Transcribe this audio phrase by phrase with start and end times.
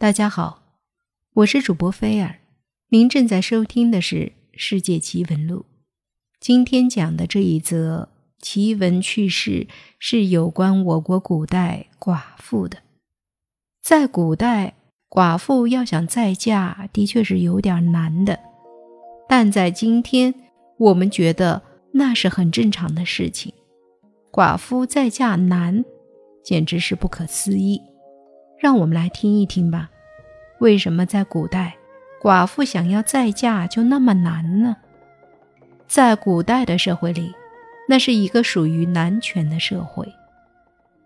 [0.00, 0.62] 大家好，
[1.34, 2.38] 我是主播菲尔，
[2.90, 4.14] 您正在收听的是
[4.52, 5.56] 《世界奇闻录》。
[6.38, 8.08] 今天讲的这一则
[8.40, 9.66] 奇闻趣事
[9.98, 12.78] 是有关我国古代寡妇的。
[13.82, 14.74] 在古代，
[15.10, 18.38] 寡妇要想再嫁，的确是有点难的，
[19.28, 20.32] 但在今天，
[20.78, 21.60] 我们觉得
[21.94, 23.52] 那是很正常的事情。
[24.30, 25.84] 寡妇再嫁难，
[26.44, 27.82] 简直是不可思议。
[28.58, 29.88] 让我们来听一听吧，
[30.58, 31.76] 为什么在古代，
[32.20, 34.76] 寡妇想要再嫁就那么难呢？
[35.86, 37.32] 在古代的社会里，
[37.88, 40.12] 那是一个属于男权的社会，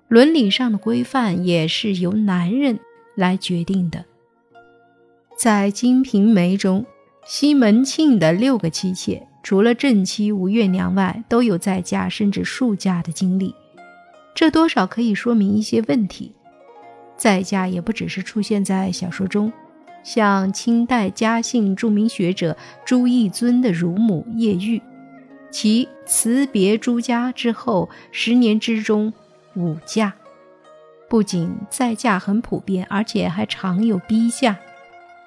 [0.09, 2.81] 伦理上的规范也是由男人
[3.15, 4.05] 来决定的。
[5.37, 6.87] 在《金瓶梅》中，
[7.27, 13.55] 西门庆的六个妻妾，除了正妻吴月娘外，都有再嫁甚至数嫁的经历，
[14.35, 16.35] 这多少可以说明一些问题。
[17.17, 19.53] 再嫁也不只是出现在小说中，
[20.03, 24.83] 像清代嘉庆著名学者朱翊尊的乳母叶玉，
[25.51, 29.13] 其辞别朱家之后十年之中
[29.55, 30.13] 五嫁，
[31.09, 34.57] 不仅再嫁很普遍，而且还常有逼嫁，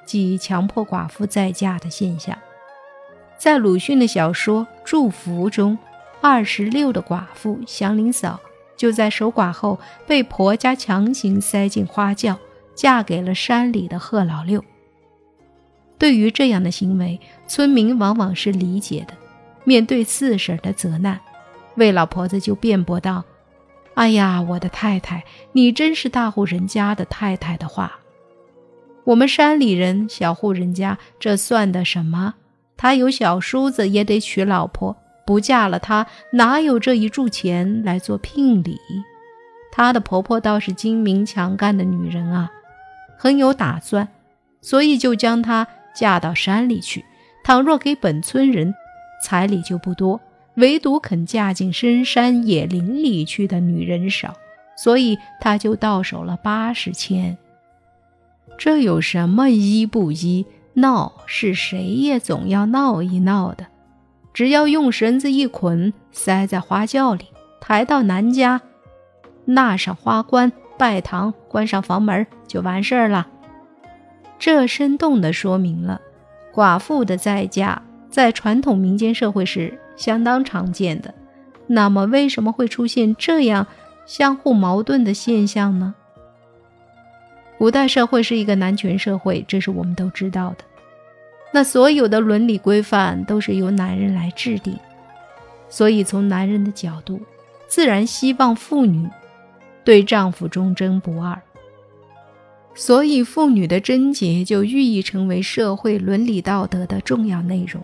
[0.03, 2.37] 即强迫寡妇再嫁的现象。
[3.37, 5.77] 在鲁迅的小说《祝福》中，
[6.21, 8.39] 二十六的寡妇祥林嫂。
[8.75, 12.37] 就在守寡后，被婆家强行塞进花轿，
[12.73, 14.63] 嫁给了山里的贺老六。
[15.97, 19.13] 对于这样的行为，村民往往是理解的。
[19.63, 21.19] 面对四婶的责难，
[21.75, 23.23] 魏老婆子就辩驳道
[23.95, 25.23] ：“哎呀，我的太太，
[25.53, 27.99] 你真是大户人家的太太的话，
[29.05, 32.35] 我们山里人小户人家，这算的什么？
[32.77, 38.79] 他有小叔子也得娶老婆。”不嫁了，她哪有这一柱钱来做聘礼？
[39.71, 42.51] 她的婆婆倒是精明强干的女人啊，
[43.17, 44.07] 很有打算，
[44.61, 47.03] 所以就将她嫁到山里去。
[47.43, 48.73] 倘若给本村人，
[49.23, 50.19] 彩礼就不多，
[50.55, 54.33] 唯独肯嫁进深山野林里去的女人少，
[54.77, 57.37] 所以她就到手了八十千。
[58.57, 60.45] 这有什么依不依？
[60.77, 63.67] 闹是谁也总要闹一闹的。
[64.35, 67.27] 只要用绳子一捆，塞在花轿里，
[67.61, 68.61] 抬到南家，
[69.45, 73.27] 纳上花冠，拜堂，关上房门，就完事儿了。
[74.37, 76.01] 这生动地说明了
[76.53, 81.13] 寡妇的再嫁在传统民间社会是相当常见的。
[81.67, 83.65] 那么，为什么会出现这样
[84.05, 85.95] 相互矛盾的现象呢？
[87.57, 90.65] 古代社会是一个男权社会，这是我们都知道的。
[91.51, 94.77] 那所有的伦理规范都是由男人来制定，
[95.69, 97.21] 所以从男人的角度，
[97.67, 99.07] 自然希望妇女
[99.85, 101.41] 对丈夫忠贞不二。
[102.73, 107.81] 所以妇女的贞洁就寓意成为社会伦理道德的重要内容。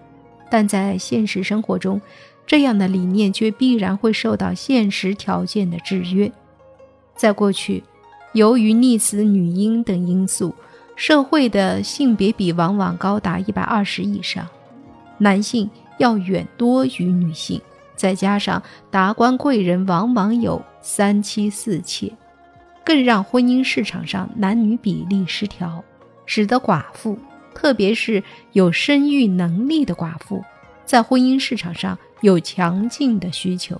[0.50, 2.02] 但在现实生活中，
[2.46, 6.30] 这样的理念却必然会受到现实条件的制约。
[7.16, 7.82] 在过去，
[8.34, 10.54] 由于溺死女婴等因素。
[10.96, 14.48] 社会的性别比往往高达一百二十以上，
[15.18, 17.60] 男性要远多于女性，
[17.96, 22.12] 再加上达官贵人往往有三妻四妾，
[22.84, 25.84] 更让婚姻市场上男女比例失调，
[26.26, 27.18] 使得寡妇，
[27.56, 30.44] 特别是有生育能力的寡妇，
[30.86, 33.80] 在婚姻市场上有强劲的需求。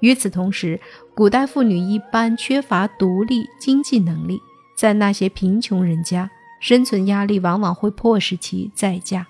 [0.00, 0.80] 与此同时，
[1.14, 4.40] 古代妇女一般缺乏独立经济能力，
[4.76, 6.30] 在那些贫穷人家。
[6.60, 9.26] 生存压力往往会迫使其再嫁，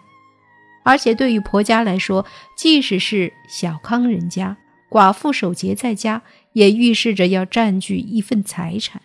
[0.84, 2.26] 而且对于婆家来说，
[2.56, 4.56] 即使是小康人家，
[4.90, 9.00] 寡妇守节在家，也预示着要占据一份财产，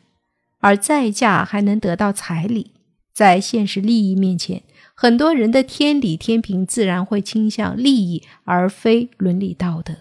[0.59, 2.71] 而再嫁还能得到彩礼。
[3.13, 9.95] 在现实利益面前，很多人的天理天平自然会倾向利益而非伦理道德。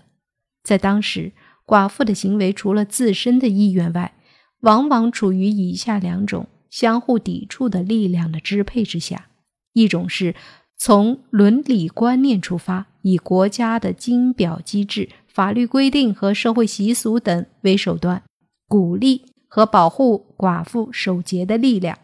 [0.64, 1.32] 在当时，
[1.64, 4.14] 寡妇的行为除了自身的意愿外，
[4.62, 6.48] 往往处于以下两种。
[6.74, 9.28] 相互抵触的力量的支配之下，
[9.74, 10.34] 一种是
[10.76, 18.24] 从伦理观念出发，以国家的金表机制、法律规定和社会习俗等为手段，
[18.66, 21.96] 鼓励和保护寡妇守节的力量；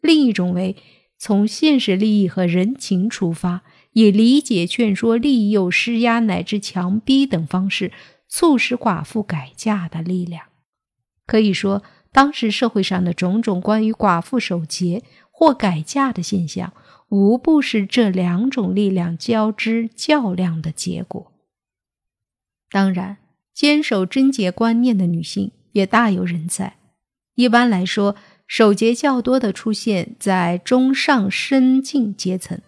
[0.00, 0.74] 另一种为
[1.16, 3.62] 从现实利益和人情出发，
[3.92, 7.92] 以理解、劝说、利诱、施压乃至强逼等方式，
[8.26, 10.46] 促使寡妇改嫁的力量。
[11.24, 11.84] 可以说。
[12.12, 16.72] 当时社会上的种种关于寡妇守节或改嫁的现象，
[17.08, 21.32] 无不是这两种力量交织较量的结果。
[22.70, 23.18] 当然，
[23.54, 26.76] 坚守贞洁观念的女性也大有人在。
[27.34, 28.16] 一般来说，
[28.46, 32.60] 守节较多的出现在中上深进阶层，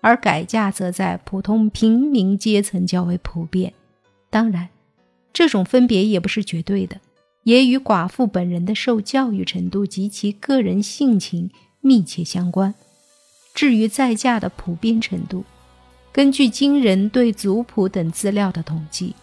[0.00, 3.72] 而改嫁则在普通平民阶层较为普遍。
[4.28, 4.68] 当然，
[5.32, 7.00] 这种分别也不是绝对的，
[7.44, 11.50] 也与寡妇本人的受教育程度及其个人性情
[11.80, 12.74] 密切相关。
[13.54, 15.44] 至于再嫁的普遍程度，
[16.12, 19.14] 根据今人对族谱等资料的统计，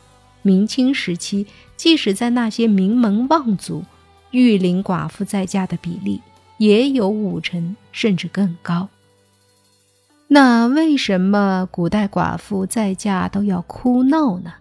[0.42, 3.84] 明清时期，即使在那些名门望族。
[4.32, 6.22] 育龄寡妇再嫁的比例
[6.60, 8.88] 也有五成甚至更高。
[10.28, 14.54] 那为什么古代寡妇再嫁都要哭闹呢？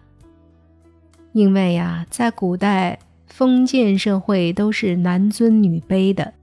[1.33, 2.97] 因为呀，在古代
[3.29, 6.33] 封建社会都是男尊女卑的，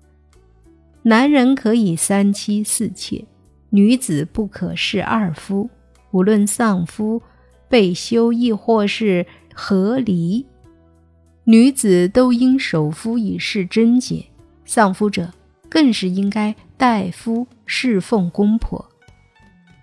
[1.02, 3.24] 男人可以三妻四妾，
[3.70, 5.68] 女子不可恃二夫。
[6.12, 7.20] 无论丧夫、
[7.68, 10.46] 被休，亦或是和离。
[11.44, 14.24] 女子都应守夫以示贞洁，
[14.64, 15.30] 丧夫者
[15.68, 18.82] 更是应该代夫侍奉公婆，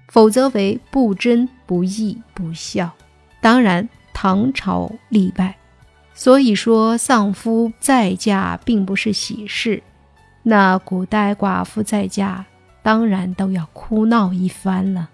[0.08, 2.92] 否则为不贞不义不孝。
[3.40, 5.56] 当然，唐朝例外。
[6.14, 9.82] 所以说，丧夫再嫁并不是喜事。
[10.44, 12.46] 那古代寡妇再嫁，
[12.82, 15.10] 当然都要哭闹一番了。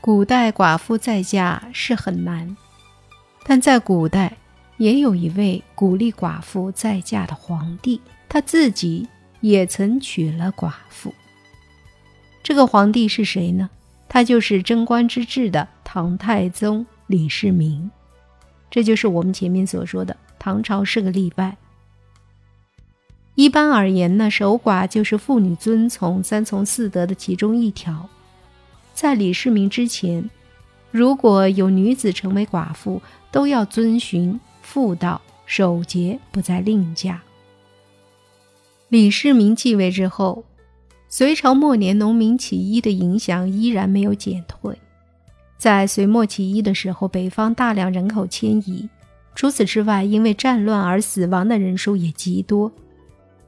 [0.00, 2.56] 古代寡妇再嫁是很难，
[3.44, 4.36] 但在古代。
[4.78, 9.08] 也有一位鼓励寡妇再嫁的皇帝，他自己
[9.40, 11.12] 也曾娶了寡妇。
[12.44, 13.68] 这个皇帝是谁呢？
[14.08, 17.90] 他就是贞观之治的唐太宗李世民。
[18.70, 21.56] 这就是我们前面所说的唐朝是个例外。
[23.34, 28.08] 一般而言呢，守寡就是妇女遵从三从四德的其中一条。
[28.94, 30.28] 在李世民之前，
[30.90, 33.00] 如果有女子成为寡妇，
[33.30, 34.38] 都要遵循。
[34.60, 37.22] 妇道守节，不再另嫁。
[38.88, 40.44] 李世民继位之后，
[41.08, 44.78] 隋朝末年农民起义的影响依然没有减退。
[45.58, 48.88] 在隋末起义的时候，北方大量人口迁移，
[49.34, 52.72] 除此之外，因为战乱而死亡的人数也极多。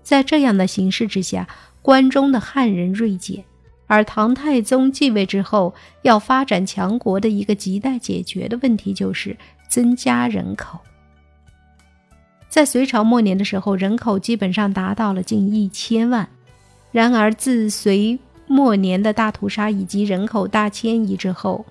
[0.03, 1.49] 在这样的形势之下，
[1.81, 3.45] 关中的汉人锐减，
[3.87, 5.73] 而唐太宗继位之后，
[6.03, 9.37] 要发展强国的一个亟待解决的问题就是
[9.69, 10.81] 增加人口。
[12.49, 16.29] 在隋朝末年的时候，人口基本上达到了近一千万。
[16.91, 18.19] 然而，自隋
[18.49, 21.65] 末年的大屠杀以及人口大迁移之后，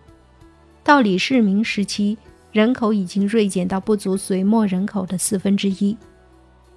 [0.90, 2.18] 到李世民时期，
[2.52, 5.96] 人口已经锐减到不足隋末人口的四分之一。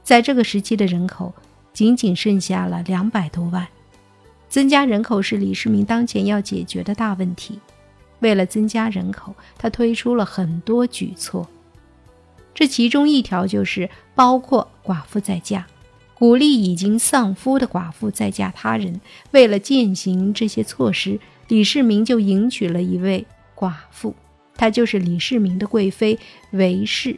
[0.03, 1.33] 在这个时期的人口
[1.73, 3.67] 仅仅剩下了两百多万。
[4.51, 7.59] 增加人口是李世民当前要解决的大问题。
[8.21, 11.49] 为了增加人口，他推出了很多举措。
[12.53, 15.67] 这其中一条就是包括寡妇再嫁，
[16.13, 19.01] 鼓励已经丧夫的寡妇再嫁他人。
[19.31, 21.19] 为了践行这些措施，
[21.49, 23.27] 李世民就迎娶了一位
[23.63, 24.13] 寡妇，
[24.57, 26.19] 她就是李世民的贵妃
[26.51, 27.17] 韦氏。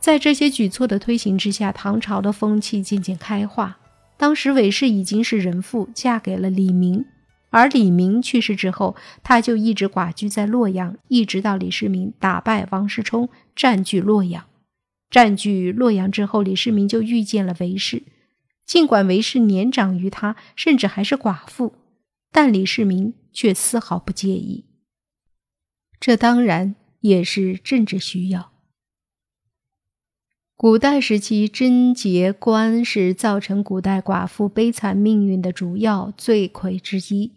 [0.00, 3.76] 在这些举措的推行之下，唐朝的风气渐渐开化。
[4.16, 7.04] 当时韦氏已经是人妇，嫁给了李明。
[7.50, 14.44] 而李明去世之后，她就一直寡居在洛阳，一直到李世民打败王世充，占据洛阳。
[15.10, 18.02] 占据洛阳之后，李世民就遇见了韦氏。
[18.64, 21.74] 尽管韦氏年长于他，甚至还是寡妇，
[22.30, 24.66] 但李世民却丝毫不介意。
[26.00, 28.52] 这当然也是政治需要。
[30.56, 37.32] 古代时期，贞节观是造成古代寡妇悲惨命运的主要罪魁之一。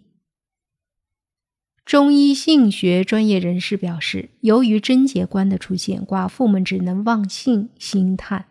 [1.86, 8.46] 中医性学专业人士表示，由于贞节观的出现，寡妇们只能望性兴叹，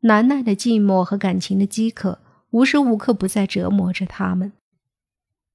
[0.00, 4.52] 难耐的寂寞和感情的饥渴，无时无刻不在折磨着他们，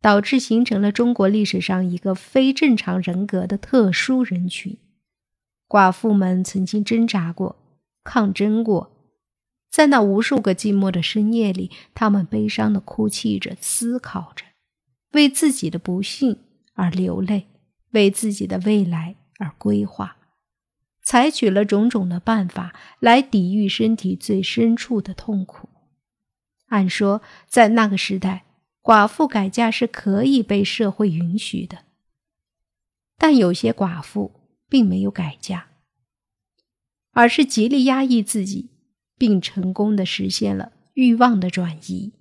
[0.06, 4.78] 导致形成了中国历史上一个非正常人格的特殊人群。
[5.68, 7.56] 寡妇们曾经挣扎过，
[8.04, 8.92] 抗争过，
[9.72, 14.46] 在那无数个寂寞的深夜里，他们悲伤的哭泣着，思考着，
[15.14, 16.38] 为自己的不幸。
[16.76, 17.48] 而流泪，
[17.94, 20.18] 为自己的未来而规划，
[21.02, 25.68] 采取了种种的办法来抵御身体最深处的痛苦。
[26.68, 28.45] 按说，在那个时代，
[28.86, 31.86] 寡妇改嫁是可以被社会允许的，
[33.18, 34.32] 但有些寡妇
[34.70, 35.70] 并没有改嫁，
[37.10, 38.70] 而是极力压抑自己，
[39.18, 42.14] 并成功的实现了欲望的转移，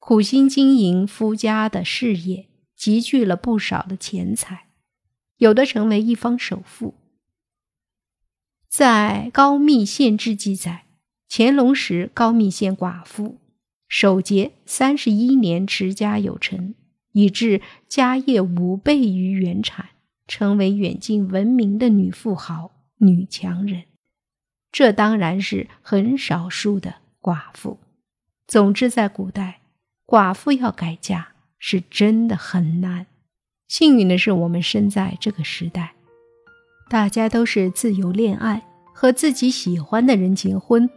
[0.00, 2.48] 苦心经营夫家的事业。
[2.74, 4.66] 集聚了不少的钱财，
[5.36, 6.94] 有的成为一方首富。
[8.68, 10.86] 在《高密县志》记载，
[11.30, 13.38] 乾隆时高密县寡妇，
[13.92, 16.74] 守节三十一年，持家有成，
[17.12, 19.90] 以致家业五倍于原产，
[20.26, 22.70] 成为远近闻名的女富豪、
[23.00, 23.82] 女强人。
[24.72, 27.80] 这当然是很少数的寡妇。
[28.46, 29.60] 总之，在古代，
[30.06, 33.04] 寡妇要改嫁是真的很难。
[33.68, 35.92] 幸运的是，我们生在这个时代，
[36.88, 40.88] 大家都是自由恋爱，和自己喜欢的人结婚。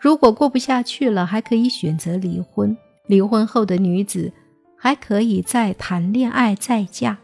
[0.00, 2.74] 如果过不下去了，还可以选择离婚。
[3.06, 4.32] 离婚后的女子
[4.76, 7.18] 还可以再谈恋爱、再嫁。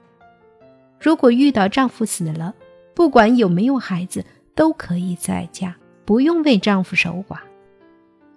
[1.00, 2.54] 如果遇到丈夫死了，
[2.94, 4.22] 不管有没有孩子，
[4.54, 7.38] 都可以再嫁，不用为丈夫守寡。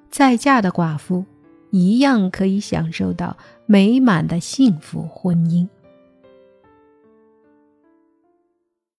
[0.10, 1.26] 再嫁的寡妇
[1.72, 5.68] 一样可以享受到美满的幸福婚姻。